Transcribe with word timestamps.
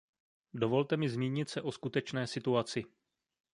Dovolte 0.53 0.97
mi 0.97 1.09
zmínit 1.09 1.49
se 1.49 1.61
o 1.61 1.71
skutečné 1.71 2.27
situaci. 2.27 2.83